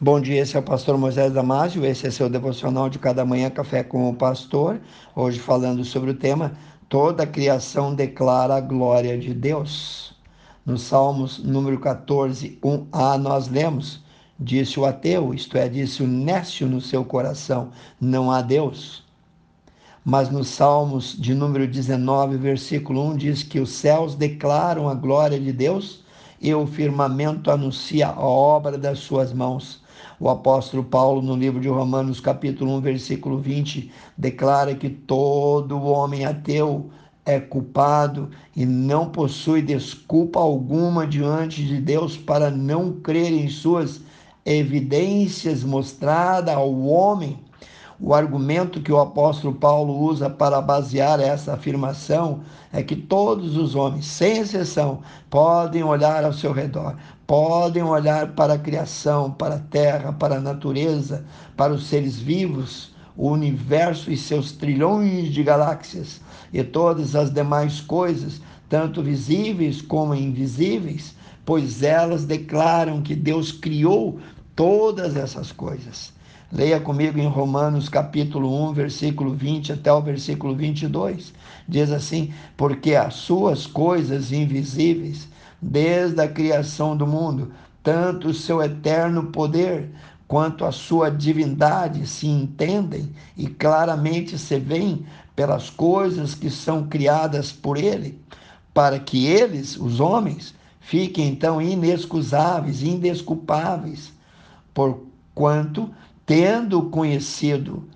Bom 0.00 0.20
dia, 0.20 0.42
esse 0.42 0.56
é 0.56 0.58
o 0.58 0.62
pastor 0.62 0.98
Moisés 0.98 1.32
Damásio, 1.32 1.86
esse 1.86 2.04
é 2.04 2.10
seu 2.10 2.28
devocional 2.28 2.90
de 2.90 2.98
cada 2.98 3.24
manhã, 3.24 3.48
Café 3.48 3.84
com 3.84 4.10
o 4.10 4.14
Pastor. 4.14 4.80
Hoje 5.14 5.38
falando 5.38 5.84
sobre 5.84 6.10
o 6.10 6.14
tema 6.14 6.52
Toda 6.88 7.22
a 7.22 7.26
criação 7.26 7.94
declara 7.94 8.56
a 8.56 8.60
glória 8.60 9.16
de 9.16 9.32
Deus. 9.32 10.12
No 10.66 10.76
Salmos 10.76 11.38
número 11.38 11.78
14, 11.78 12.58
1a, 12.60 13.16
nós 13.18 13.46
lemos: 13.46 14.02
Disse 14.36 14.80
o 14.80 14.84
ateu, 14.84 15.32
isto 15.32 15.56
é, 15.56 15.68
disse 15.68 16.02
o 16.02 16.08
nécio 16.08 16.66
no 16.66 16.80
seu 16.80 17.04
coração: 17.04 17.70
Não 18.00 18.32
há 18.32 18.42
Deus. 18.42 19.04
Mas 20.04 20.28
no 20.28 20.42
Salmos 20.42 21.16
de 21.16 21.34
número 21.34 21.68
19, 21.68 22.36
versículo 22.36 23.00
1, 23.10 23.16
diz 23.16 23.42
que 23.44 23.60
os 23.60 23.70
céus 23.70 24.16
declaram 24.16 24.88
a 24.88 24.94
glória 24.94 25.38
de 25.38 25.52
Deus 25.52 26.02
e 26.40 26.52
o 26.52 26.66
firmamento 26.66 27.48
anuncia 27.48 28.08
a 28.08 28.20
obra 28.20 28.76
das 28.76 28.98
suas 28.98 29.32
mãos. 29.32 29.83
O 30.24 30.30
apóstolo 30.30 30.82
Paulo, 30.82 31.20
no 31.20 31.36
livro 31.36 31.60
de 31.60 31.68
Romanos, 31.68 32.18
capítulo 32.18 32.72
1, 32.76 32.80
versículo 32.80 33.38
20, 33.40 33.90
declara 34.16 34.74
que 34.74 34.88
todo 34.88 35.78
homem 35.82 36.24
ateu 36.24 36.90
é 37.26 37.38
culpado 37.38 38.30
e 38.56 38.64
não 38.64 39.10
possui 39.10 39.60
desculpa 39.60 40.40
alguma 40.40 41.06
diante 41.06 41.62
de 41.62 41.78
Deus 41.78 42.16
para 42.16 42.50
não 42.50 42.90
crer 43.02 43.34
em 43.34 43.50
suas 43.50 44.00
evidências 44.46 45.62
mostradas 45.62 46.54
ao 46.54 46.74
homem 46.86 47.43
o 48.00 48.12
argumento 48.12 48.80
que 48.80 48.92
o 48.92 49.00
apóstolo 49.00 49.54
Paulo 49.54 49.96
usa 49.96 50.28
para 50.28 50.60
basear 50.60 51.20
essa 51.20 51.54
afirmação 51.54 52.40
é 52.72 52.82
que 52.82 52.96
todos 52.96 53.56
os 53.56 53.74
homens, 53.74 54.06
sem 54.06 54.38
exceção, 54.38 55.00
podem 55.30 55.82
olhar 55.82 56.24
ao 56.24 56.32
seu 56.32 56.52
redor, 56.52 56.96
podem 57.26 57.82
olhar 57.82 58.32
para 58.32 58.54
a 58.54 58.58
criação, 58.58 59.30
para 59.30 59.56
a 59.56 59.60
terra, 59.60 60.12
para 60.12 60.36
a 60.36 60.40
natureza, 60.40 61.24
para 61.56 61.72
os 61.72 61.86
seres 61.86 62.18
vivos, 62.18 62.92
o 63.16 63.30
universo 63.30 64.10
e 64.10 64.16
seus 64.16 64.52
trilhões 64.52 65.32
de 65.32 65.42
galáxias 65.42 66.20
e 66.52 66.62
todas 66.64 67.14
as 67.14 67.30
demais 67.30 67.80
coisas, 67.80 68.40
tanto 68.68 69.02
visíveis 69.02 69.80
como 69.80 70.14
invisíveis, 70.14 71.14
pois 71.44 71.82
elas 71.82 72.24
declaram 72.24 73.02
que 73.02 73.14
Deus 73.14 73.52
criou 73.52 74.18
todas 74.56 75.16
essas 75.16 75.52
coisas. 75.52 76.13
Leia 76.54 76.78
comigo 76.78 77.18
em 77.18 77.26
Romanos 77.26 77.88
capítulo 77.88 78.68
1, 78.68 78.74
versículo 78.74 79.34
20 79.34 79.72
até 79.72 79.92
o 79.92 80.00
versículo 80.00 80.54
22. 80.54 81.34
Diz 81.66 81.90
assim: 81.90 82.32
Porque 82.56 82.94
as 82.94 83.14
suas 83.14 83.66
coisas 83.66 84.30
invisíveis, 84.30 85.26
desde 85.60 86.20
a 86.20 86.28
criação 86.28 86.96
do 86.96 87.08
mundo, 87.08 87.50
tanto 87.82 88.28
o 88.28 88.34
seu 88.34 88.62
eterno 88.62 89.32
poder 89.32 89.90
quanto 90.28 90.64
a 90.64 90.70
sua 90.70 91.10
divindade 91.10 92.06
se 92.06 92.28
entendem 92.28 93.10
e 93.36 93.48
claramente 93.48 94.38
se 94.38 94.56
veem 94.56 95.04
pelas 95.34 95.68
coisas 95.70 96.36
que 96.36 96.50
são 96.50 96.86
criadas 96.86 97.50
por 97.50 97.76
ele, 97.76 98.16
para 98.72 99.00
que 99.00 99.26
eles, 99.26 99.76
os 99.76 99.98
homens, 99.98 100.54
fiquem 100.78 101.30
então 101.30 101.60
inexcusáveis, 101.60 102.80
indesculpáveis, 102.80 104.12
porquanto 104.72 105.90
tendo 106.26 106.82
conhecido 106.90 107.88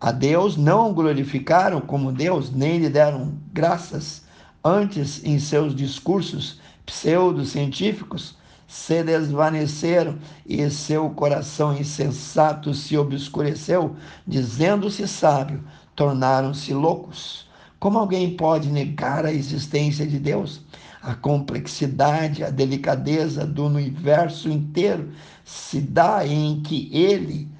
a 0.00 0.12
Deus, 0.12 0.56
não 0.56 0.90
o 0.90 0.94
glorificaram 0.94 1.80
como 1.80 2.12
Deus, 2.12 2.50
nem 2.52 2.78
lhe 2.78 2.88
deram 2.88 3.34
graças. 3.52 4.22
Antes, 4.62 5.24
em 5.24 5.38
seus 5.38 5.74
discursos 5.74 6.60
pseudocientíficos, 6.84 8.36
se 8.66 9.02
desvaneceram 9.02 10.18
e 10.46 10.68
seu 10.70 11.08
coração 11.10 11.76
insensato 11.76 12.74
se 12.74 12.96
obscureceu, 12.96 13.94
dizendo-se 14.26 15.06
sábio, 15.06 15.62
tornaram-se 15.94 16.72
loucos. 16.72 17.46
Como 17.78 17.98
alguém 17.98 18.36
pode 18.36 18.70
negar 18.70 19.26
a 19.26 19.32
existência 19.32 20.06
de 20.06 20.18
Deus? 20.18 20.62
A 21.02 21.14
complexidade, 21.14 22.42
a 22.42 22.50
delicadeza 22.50 23.46
do 23.46 23.66
universo 23.66 24.48
inteiro 24.48 25.12
se 25.44 25.80
dá 25.80 26.26
em 26.26 26.62
que 26.62 26.88
ele 26.90 27.53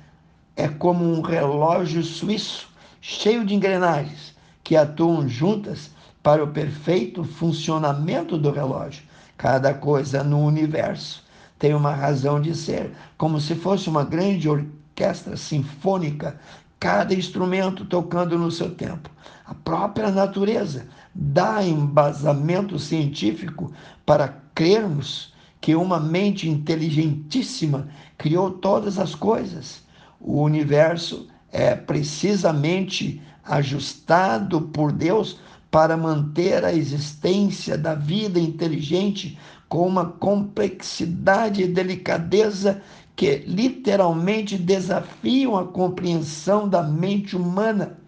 é 0.56 0.68
como 0.68 1.04
um 1.04 1.20
relógio 1.20 2.02
suíço 2.02 2.68
cheio 3.00 3.44
de 3.44 3.54
engrenagens 3.54 4.34
que 4.62 4.76
atuam 4.76 5.28
juntas 5.28 5.90
para 6.22 6.42
o 6.42 6.48
perfeito 6.48 7.22
funcionamento 7.22 8.38
do 8.38 8.50
relógio. 8.50 9.02
Cada 9.36 9.74
coisa 9.74 10.24
no 10.24 10.40
universo 10.40 11.22
tem 11.58 11.74
uma 11.74 11.94
razão 11.94 12.40
de 12.40 12.54
ser, 12.54 12.92
como 13.18 13.40
se 13.40 13.54
fosse 13.54 13.88
uma 13.88 14.04
grande 14.04 14.48
orquestra 14.48 15.36
sinfônica, 15.36 16.38
cada 16.80 17.14
instrumento 17.14 17.84
tocando 17.84 18.38
no 18.38 18.50
seu 18.50 18.74
tempo. 18.74 19.10
A 19.44 19.54
própria 19.54 20.10
natureza 20.10 20.86
dá 21.14 21.62
embasamento 21.62 22.78
científico 22.78 23.72
para 24.06 24.34
crermos 24.54 25.34
que 25.60 25.74
uma 25.74 26.00
mente 26.00 26.48
inteligentíssima 26.48 27.88
criou 28.16 28.50
todas 28.50 28.98
as 28.98 29.14
coisas 29.14 29.83
o 30.24 30.42
universo 30.42 31.28
é 31.52 31.76
precisamente 31.76 33.20
ajustado 33.44 34.62
por 34.62 34.90
Deus 34.90 35.38
para 35.70 35.96
manter 35.96 36.64
a 36.64 36.72
existência 36.72 37.76
da 37.76 37.94
vida 37.94 38.40
inteligente 38.40 39.38
com 39.68 39.86
uma 39.86 40.06
complexidade 40.06 41.62
e 41.62 41.68
delicadeza 41.68 42.80
que 43.14 43.44
literalmente 43.46 44.56
desafiam 44.56 45.56
a 45.58 45.66
compreensão 45.66 46.68
da 46.68 46.82
mente 46.82 47.36
humana. 47.36 47.98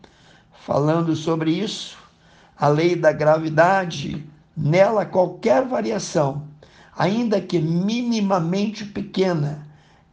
Falando 0.65 1.15
sobre 1.15 1.51
isso, 1.53 1.99
a 2.57 2.67
lei 2.67 2.97
da 2.97 3.13
gravidade, 3.13 4.25
nela 4.57 5.05
qualquer 5.05 5.65
variação, 5.67 6.45
ainda 6.97 7.41
que 7.41 7.59
minimamente 7.59 8.85
pequena, 8.85 9.66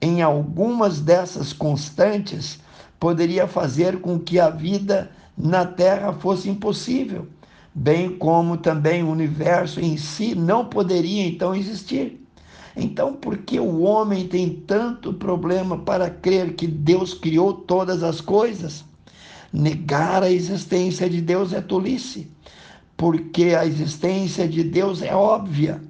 em 0.03 0.21
algumas 0.21 0.99
dessas 0.99 1.53
constantes 1.53 2.59
poderia 2.99 3.47
fazer 3.47 4.01
com 4.01 4.19
que 4.19 4.37
a 4.37 4.49
vida 4.49 5.09
na 5.37 5.65
Terra 5.65 6.11
fosse 6.11 6.49
impossível, 6.49 7.25
bem 7.73 8.09
como 8.17 8.57
também 8.57 9.01
o 9.01 9.09
universo 9.09 9.79
em 9.79 9.95
si 9.95 10.35
não 10.35 10.65
poderia 10.65 11.25
então 11.25 11.55
existir. 11.55 12.21
Então, 12.75 13.13
por 13.13 13.37
que 13.37 13.57
o 13.61 13.79
homem 13.83 14.27
tem 14.27 14.49
tanto 14.49 15.13
problema 15.13 15.77
para 15.77 16.09
crer 16.09 16.53
que 16.53 16.67
Deus 16.67 17.13
criou 17.13 17.53
todas 17.53 18.03
as 18.03 18.19
coisas? 18.19 18.83
Negar 19.53 20.21
a 20.21 20.29
existência 20.29 21.09
de 21.09 21.21
Deus 21.21 21.53
é 21.53 21.61
tolice, 21.61 22.29
porque 22.97 23.55
a 23.57 23.65
existência 23.65 24.49
de 24.49 24.65
Deus 24.65 25.01
é 25.01 25.15
óbvia. 25.15 25.81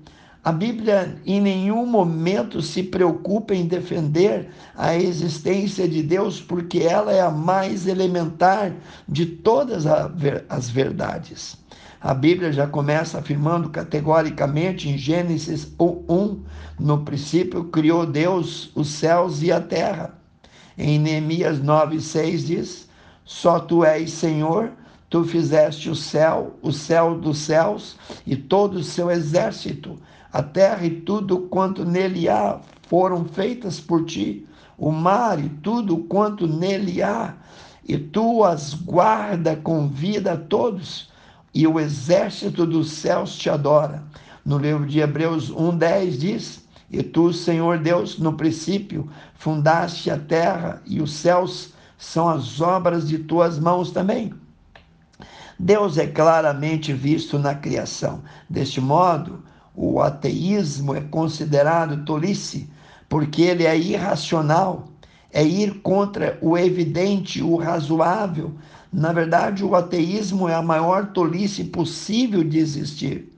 A 0.45 0.51
Bíblia 0.51 1.15
em 1.25 1.39
nenhum 1.39 1.85
momento 1.85 2.61
se 2.61 2.83
preocupa 2.83 3.55
em 3.55 3.65
defender 3.65 4.49
a 4.75 4.93
existência 4.93 5.87
de 5.87 6.03
Deus, 6.03 6.41
porque 6.41 6.79
ela 6.79 7.13
é 7.13 7.21
a 7.21 7.31
mais 7.31 7.87
elementar 7.87 8.73
de 9.07 9.25
todas 9.25 9.85
as 9.87 10.69
verdades. 10.69 11.55
A 12.01 12.13
Bíblia 12.13 12.51
já 12.51 12.67
começa 12.67 13.19
afirmando 13.19 13.69
categoricamente 13.69 14.89
em 14.89 14.97
Gênesis 14.97 15.73
1: 15.79 16.43
no 16.77 17.05
princípio 17.05 17.63
criou 17.63 18.05
Deus 18.05 18.69
os 18.75 18.89
céus 18.89 19.41
e 19.41 19.49
a 19.49 19.61
terra. 19.61 20.13
Em 20.77 20.99
Neemias 20.99 21.61
9,6 21.61 22.37
diz: 22.45 22.89
Só 23.23 23.61
tu 23.61 23.85
és 23.85 24.11
Senhor, 24.11 24.73
tu 25.09 25.23
fizeste 25.23 25.89
o 25.89 25.95
céu, 25.95 26.57
o 26.61 26.73
céu 26.73 27.17
dos 27.17 27.37
céus 27.37 27.95
e 28.27 28.35
todo 28.35 28.79
o 28.79 28.83
seu 28.83 29.09
exército 29.09 29.97
a 30.33 30.41
terra 30.41 30.83
e 30.83 30.89
tudo 30.89 31.41
quanto 31.41 31.85
nele 31.85 32.27
há 32.27 32.59
foram 32.89 33.23
feitas 33.23 33.79
por 33.79 34.03
ti, 34.03 34.47
o 34.75 34.91
mar 34.91 35.39
e 35.39 35.47
tudo 35.47 35.97
quanto 35.97 36.47
nele 36.47 37.03
há, 37.03 37.35
e 37.87 37.99
tu 37.99 38.43
as 38.43 38.73
guarda 38.73 39.55
com 39.55 39.87
vida 39.87 40.33
a 40.33 40.37
todos, 40.37 41.11
e 41.53 41.67
o 41.67 41.79
exército 41.79 42.65
dos 42.65 42.89
céus 42.91 43.37
te 43.37 43.47
adora. 43.47 44.03
No 44.43 44.57
livro 44.57 44.87
de 44.87 44.99
Hebreus 44.99 45.51
1:10 45.51 46.17
diz: 46.17 46.67
E 46.89 47.03
tu, 47.03 47.31
Senhor 47.31 47.77
Deus, 47.77 48.17
no 48.17 48.33
princípio 48.33 49.07
fundaste 49.35 50.09
a 50.09 50.17
terra 50.17 50.81
e 50.87 50.99
os 50.99 51.13
céus 51.13 51.73
são 51.95 52.27
as 52.27 52.59
obras 52.59 53.07
de 53.07 53.19
tuas 53.19 53.59
mãos 53.59 53.91
também. 53.91 54.33
Deus 55.59 55.97
é 55.97 56.07
claramente 56.07 56.91
visto 56.91 57.37
na 57.37 57.53
criação. 57.53 58.23
Deste 58.49 58.81
modo, 58.81 59.43
o 59.75 59.99
ateísmo 60.01 60.95
é 60.95 61.01
considerado 61.01 62.05
tolice, 62.05 62.69
porque 63.09 63.41
ele 63.41 63.65
é 63.65 63.77
irracional, 63.77 64.87
é 65.31 65.43
ir 65.43 65.81
contra 65.81 66.37
o 66.41 66.57
evidente, 66.57 67.41
o 67.41 67.55
razoável. 67.55 68.53
Na 68.91 69.11
verdade, 69.11 69.63
o 69.63 69.75
ateísmo 69.75 70.47
é 70.47 70.53
a 70.53 70.61
maior 70.61 71.07
tolice 71.07 71.63
possível 71.63 72.43
de 72.43 72.59
existir. 72.59 73.33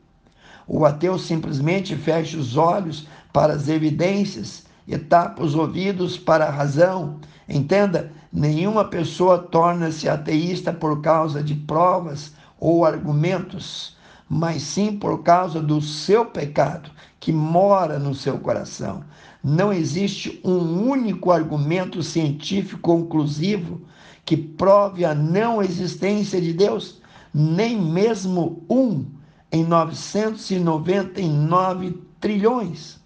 O 0.67 0.85
ateu 0.85 1.17
simplesmente 1.17 1.95
fecha 1.95 2.37
os 2.37 2.57
olhos 2.57 3.07
para 3.31 3.53
as 3.53 3.69
evidências 3.69 4.65
e 4.87 4.97
tapa 4.97 5.43
os 5.43 5.55
ouvidos 5.55 6.17
para 6.17 6.45
a 6.45 6.51
razão. 6.51 7.19
Entenda, 7.47 8.11
nenhuma 8.33 8.85
pessoa 8.85 9.37
torna-se 9.37 10.09
ateísta 10.09 10.73
por 10.73 11.01
causa 11.01 11.41
de 11.41 11.55
provas 11.55 12.33
ou 12.59 12.83
argumentos, 12.83 13.95
mas 14.29 14.61
sim 14.63 14.97
por 14.97 15.23
causa 15.23 15.61
do 15.61 15.79
seu 15.81 16.25
pecado 16.25 16.91
que 17.19 17.31
mora 17.31 17.99
no 17.99 18.13
seu 18.13 18.37
coração. 18.39 19.05
Não 19.43 19.71
existe 19.71 20.41
um 20.43 20.89
único 20.89 21.31
argumento 21.31 22.03
científico 22.03 22.81
conclusivo 22.81 23.81
que 24.25 24.35
prove 24.35 25.05
a 25.05 25.13
não 25.13 25.61
existência 25.61 26.41
de 26.41 26.51
Deus, 26.51 26.99
nem 27.33 27.79
mesmo 27.79 28.65
um 28.69 29.05
em 29.51 29.63
999 29.63 32.01
trilhões. 32.19 32.99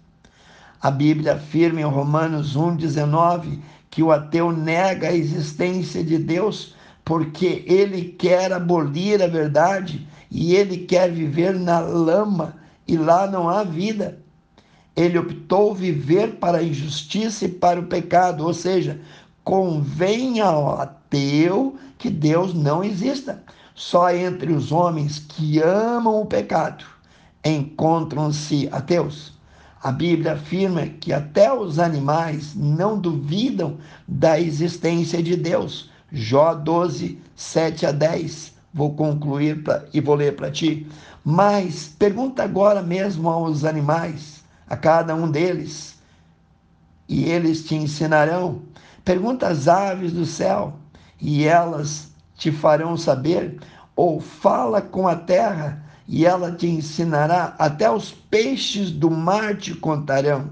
A 0.80 0.90
Bíblia 0.90 1.34
afirma 1.34 1.82
em 1.82 1.84
Romanos 1.84 2.56
1,19 2.56 3.58
que 3.90 4.02
o 4.02 4.10
ateu 4.10 4.50
nega 4.50 5.08
a 5.08 5.14
existência 5.14 6.02
de 6.02 6.16
Deus 6.16 6.74
porque 7.04 7.64
ele 7.66 8.14
quer 8.18 8.52
abolir 8.52 9.22
a 9.22 9.26
verdade 9.26 10.06
e 10.30 10.54
ele 10.54 10.78
quer 10.78 11.10
viver 11.10 11.58
na 11.58 11.80
lama 11.80 12.56
e 12.86 12.96
lá 12.96 13.26
não 13.26 13.48
há 13.48 13.64
vida. 13.64 14.18
Ele 14.96 15.18
optou 15.18 15.74
viver 15.74 16.36
para 16.36 16.58
a 16.58 16.62
injustiça 16.62 17.44
e 17.44 17.48
para 17.48 17.80
o 17.80 17.86
pecado, 17.86 18.44
ou 18.44 18.52
seja, 18.52 19.00
convém 19.44 20.40
ao 20.40 20.80
ateu 20.80 21.76
que 21.98 22.10
Deus 22.10 22.54
não 22.54 22.82
exista. 22.84 23.42
Só 23.74 24.12
entre 24.12 24.52
os 24.52 24.72
homens 24.72 25.18
que 25.18 25.60
amam 25.60 26.20
o 26.20 26.26
pecado 26.26 26.84
encontram-se 27.44 28.68
ateus. 28.70 29.32
A 29.82 29.90
Bíblia 29.90 30.34
afirma 30.34 30.86
que 30.86 31.12
até 31.12 31.52
os 31.52 31.78
animais 31.78 32.54
não 32.54 32.98
duvidam 32.98 33.78
da 34.06 34.38
existência 34.38 35.22
de 35.22 35.36
Deus. 35.36 35.88
Jó 36.12 36.54
12, 36.54 37.18
7 37.36 37.86
a 37.86 37.92
10. 37.92 38.52
Vou 38.72 38.94
concluir 38.94 39.62
pra, 39.62 39.84
e 39.92 40.00
vou 40.00 40.14
ler 40.14 40.36
para 40.36 40.50
ti. 40.50 40.86
Mas 41.24 41.88
pergunta 41.98 42.42
agora 42.42 42.82
mesmo 42.82 43.28
aos 43.28 43.64
animais, 43.64 44.42
a 44.68 44.76
cada 44.76 45.14
um 45.14 45.30
deles, 45.30 45.98
e 47.08 47.24
eles 47.24 47.64
te 47.64 47.74
ensinarão. 47.74 48.62
Pergunta 49.04 49.48
às 49.48 49.68
aves 49.68 50.12
do 50.12 50.24
céu, 50.24 50.74
e 51.20 51.44
elas 51.44 52.12
te 52.36 52.50
farão 52.50 52.96
saber. 52.96 53.58
Ou 53.96 54.20
fala 54.20 54.80
com 54.80 55.06
a 55.06 55.16
terra, 55.16 55.84
e 56.08 56.24
ela 56.24 56.52
te 56.52 56.66
ensinará, 56.66 57.54
até 57.58 57.90
os 57.90 58.12
peixes 58.12 58.90
do 58.90 59.10
mar 59.10 59.56
te 59.56 59.74
contarão. 59.74 60.48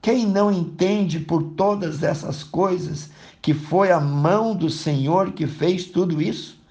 Quem 0.00 0.26
não 0.26 0.50
entende 0.50 1.20
por 1.20 1.42
todas 1.54 2.02
essas 2.02 2.42
coisas 2.42 3.10
que 3.42 3.52
foi 3.52 3.90
a 3.90 4.00
mão 4.00 4.54
do 4.54 4.70
Senhor 4.70 5.32
que 5.32 5.48
fez 5.48 5.86
tudo 5.86 6.22
isso? 6.22 6.62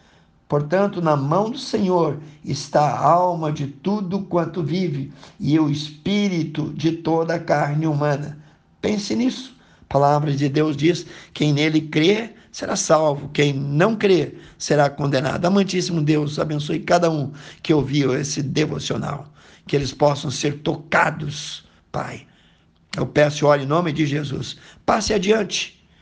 Portanto, 0.48 1.02
na 1.02 1.16
mão 1.16 1.50
do 1.50 1.58
Senhor 1.58 2.20
está 2.44 2.82
a 2.82 3.10
alma 3.10 3.52
de 3.52 3.68
tudo 3.68 4.22
quanto 4.22 4.64
vive 4.64 5.12
e 5.40 5.60
o 5.60 5.70
espírito 5.70 6.74
de 6.74 6.94
toda 6.94 7.36
a 7.36 7.40
carne 7.40 7.86
humana. 7.86 8.38
Pense 8.82 9.16
nisso. 9.16 9.56
A 9.82 9.94
palavra 9.94 10.34
de 10.34 10.48
Deus 10.50 10.76
diz: 10.76 11.06
quem 11.34 11.54
nele 11.54 11.82
crê 11.82 12.32
será 12.52 12.76
salvo, 12.76 13.30
quem 13.30 13.54
não 13.54 13.96
crê 13.96 14.36
será 14.58 14.90
condenado. 14.90 15.46
Amantíssimo 15.46 16.02
Deus, 16.02 16.40
abençoe 16.40 16.80
cada 16.80 17.10
um 17.10 17.32
que 17.62 17.74
ouviu 17.74 18.14
esse 18.14 18.42
devocional, 18.42 19.32
que 19.68 19.76
eles 19.76 19.94
possam 19.94 20.30
ser 20.32 20.60
tocados, 20.60 21.66
Pai. 21.92 22.26
Eu 22.98 23.06
peço, 23.06 23.46
olhe 23.46 23.64
em 23.64 23.68
nome 23.68 23.94
de 23.94 24.06
Jesus. 24.06 24.58
Passe 24.86 25.14
adiante 25.14 25.81